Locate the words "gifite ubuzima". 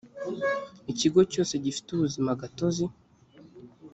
1.63-2.39